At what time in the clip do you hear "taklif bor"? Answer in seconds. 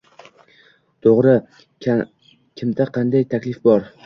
3.37-3.89